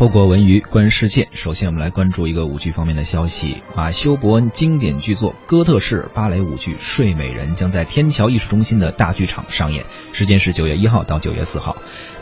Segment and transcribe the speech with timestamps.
[0.00, 3.62] 透过文娱观世界，首先我们来关注一个舞剧方面的消息。
[3.76, 9.84] 马修·伯恩经典剧作哥特式芭蕾舞剧《睡美人》将在天桥艺术中心的大剧场上演，
[10.14, 11.76] 时间是九月一号到九月四号。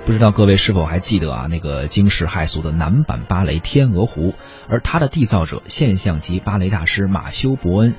[0.04, 1.46] 不知道各位是否还记得啊？
[1.49, 4.33] 那个惊世骇俗的男版芭蕾《天鹅湖》，
[4.69, 7.95] 而它的缔造者现象级芭蕾大师马修·伯恩，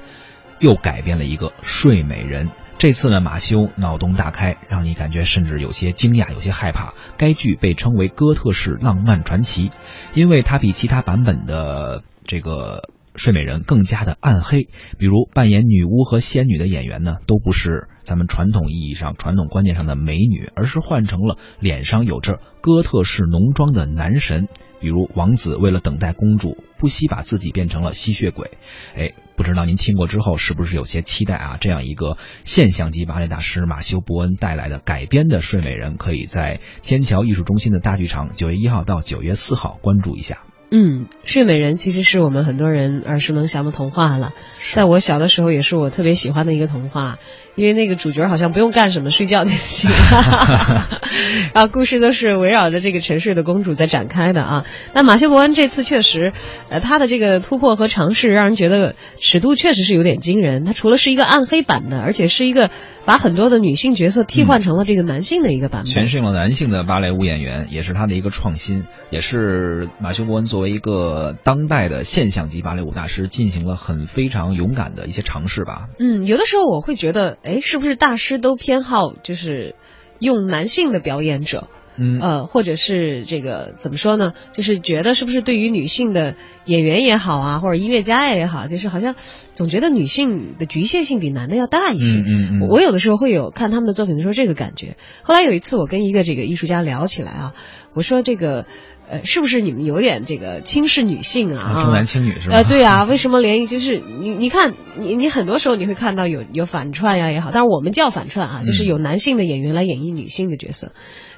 [0.59, 2.47] 又改编了一个《睡美人》。
[2.79, 6.93] 这次呢，马修脑洞大开，让你感觉甚至有些惊讶，有些害怕。
[7.17, 9.69] 该剧被称为哥特式浪漫传奇，
[10.13, 12.89] 因为它比其他版本的这个
[13.19, 14.69] 睡美人更加的暗黑。
[14.97, 24.47] 比如扮演女巫和仙女的演员呢，都不是咱们传统意义上、传统观念上的美女，而是换成了脸上有着哥特式浓妆的男神。
[24.81, 28.51] 比如王子为了等待公主，不惜把自己变成了吸血鬼。
[28.95, 31.57] 哎，不知道您听过之后是不是有些期待啊？
[31.59, 40.43] 这样一个现象级芭蕾大师马修·伯恩带来的改编的《睡美人》，可以在天桥艺术中心的大剧场九月一号到九月四号关注一下。
[40.71, 44.33] 嗯，《睡美人》其实是我们很多人耳熟能详的童话了，
[44.73, 47.17] 在我小的时候也是我特别喜欢的一个童话。
[47.55, 49.91] 因为那个主角好像不用干什么，睡觉就行。
[51.53, 54.65] 然后故事都是围绕着这个沉睡的公主在展开的啊。
[54.93, 56.31] 那马修·伯恩这次确实，
[56.69, 60.63] 呃，他的这个突破和尝试让人觉得尺度确实是有点惊人。
[60.63, 62.69] 他除了是一个暗黑版的，而且是一个
[63.03, 75.87] 把很多的女性角色替换成了这个男性的一个版本，全是用了男性的芭蕾舞演员，也是他的一个创新，也是马修·伯恩作为一个当代的现象级芭蕾舞大师进行了很非常勇敢的一些尝试吧。
[75.97, 77.37] 嗯，有的时候我会觉得。
[77.43, 79.75] 哎，是不是大师都偏好就是
[80.19, 81.69] 用男性的表演者？
[81.95, 84.33] 嗯，呃，或者是这个怎么说呢？
[84.51, 89.15] 就是觉得是不是对于女性的演员也好啊，或者音乐家也好，就是好像
[89.53, 92.19] 总觉得女性的局限性比男的要大一些。
[92.19, 92.67] 嗯嗯。
[92.69, 94.97] 我有的时候会有看他们的作品的时候这个感觉。
[95.23, 97.53] 后来有一次我跟一个这个艺术家聊起来啊，
[97.93, 98.65] 我说这个。
[99.11, 101.81] 呃，是不是你们有点这个轻视女性啊？
[101.81, 102.57] 重男轻女是吧？
[102.57, 110.91] 呃，对啊，为什么连就是你你看你你很多时候你会看到有有反串呀也好，但是我们叫反串啊，就是有男性的演员来演绎女性的角色，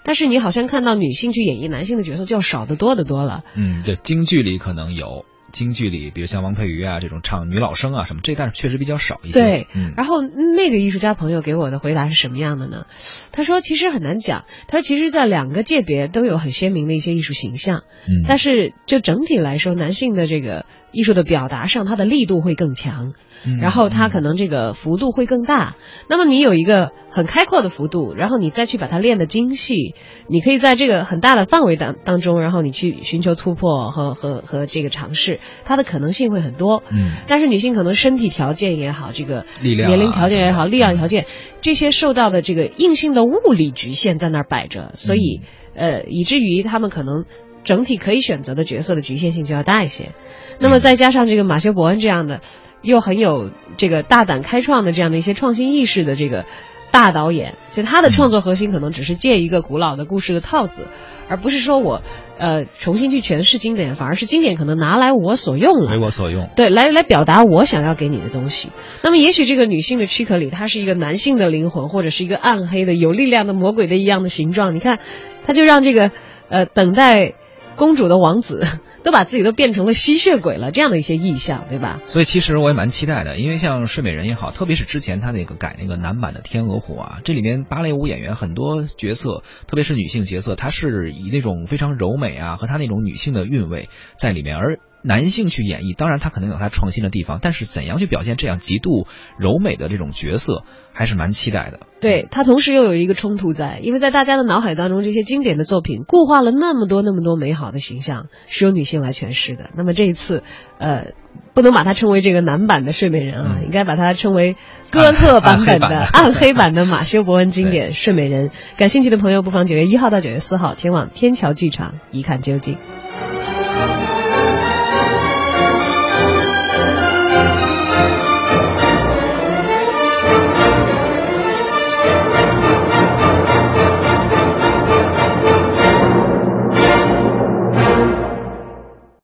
[0.03, 3.45] 但是你好像看到女性去演绎男性的角色就要少得多得多了。
[3.55, 5.23] 嗯，对，京剧里可能有。
[5.51, 9.39] 京剧里，比如像王佩瑜啊这种唱女老生啊什么，这但是确实比较少一些。
[9.39, 12.85] 对，然后那个艺术家朋友给我的回答是什么样的呢？
[13.31, 23.13] 他说其实很难讲，他说其实，在两个界别都有很鲜明的一些艺术形象，嗯，但是就整体来说，男性的这个艺术的表达上，他的力度会更强。
[23.59, 25.75] 然后它可能这个幅度会更大，
[26.07, 29.95] 那么你有一个很开阔的幅度，然后你再去把它练得精细，
[30.29, 36.83] 你可以在这个很大的范围当当中，然后你去寻求突破和和和这个尝试，它的可能性会很多。
[36.89, 41.25] 嗯，但是女性可能身体条件也好，这个力量年龄条件也好，力量条件
[41.61, 45.41] 这些受到的这个硬性的物理局限在那儿摆着，所以
[45.75, 47.25] 呃，以至于他们可能
[47.63, 50.13] 整体可以选择的角色的局限性就要大一些。
[50.59, 52.41] 那么再加上这个马修·伯恩这样的。
[52.83, 56.47] 又很有这个大胆开创的这样的一些创新意识的这个
[56.91, 60.87] 大导演，就他的创作核心可能只是借一个古老的故事的套子，
[61.29, 62.01] 而不是说我
[62.37, 68.69] 呃重新去诠释经典，反而是经典可能拿来我所用了，为我所用，对，来来表达我想要给你的东西。
[69.01, 74.75] 那么也许这个女性的躯壳里，它是一个男性的灵魂，或者是一个暗黑的、有力量的魔鬼的一样的形状。
[74.75, 74.99] 你看，
[75.45, 76.11] 他就让这个
[76.49, 77.33] 呃等待。
[77.75, 78.65] 公主的王子
[79.03, 82.01] 都把自己都变成了吸血鬼了，这样的一些意象，对吧？
[82.05, 94.79] 所以其实我也蛮期待的，因为像睡美人也好，特别是之前他那个改那个男版的天鹅湖啊，这里面芭蕾舞演员很多角色，特别是女性角色，她是以那种非常柔美啊和她那种女性的韵味在里面，而。
[95.03, 99.07] 男性去演绎，当然他可能有他创新的地方，但是怎样去表现这样极度
[99.37, 100.63] 柔美的这种角色，
[100.93, 101.79] 还是蛮期待的。
[101.99, 109.69] 对他同时又有一个冲突在，因为在大家的脑海当中，这些经典的作品固化了那么多那么多美好的形象，是由女性来诠释的。
[109.75, 110.43] 那么这一次，
[110.77, 111.13] 呃，
[111.53, 114.55] 不能把它称为这个男版的睡美人啊，应该把它称为
[114.91, 118.51] 哥特版本的暗黑版的马修·伯恩经典 睡美人。
[118.77, 122.77] 感兴趣的朋友不妨九月一号到九月四号前往天桥剧场一看究竟。